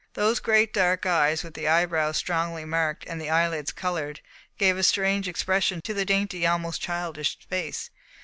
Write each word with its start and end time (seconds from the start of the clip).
Those 0.15 0.39
great 0.39 0.73
dark 0.73 1.05
eyes, 1.05 1.43
with 1.43 1.53
the 1.53 1.67
eyebrows 1.67 2.17
strongly 2.17 2.65
marked 2.65 3.03
and 3.05 3.21
the 3.21 3.29
eyelids 3.29 3.71
coloured, 3.71 4.21
gave 4.57 4.75
a 4.75 4.81
strange 4.81 5.27
expression 5.27 5.79
to 5.83 5.93
the 5.93 6.05
dainty, 6.05 6.43
almost 6.47 6.81
childish 6.81 7.37
face. 7.47 7.91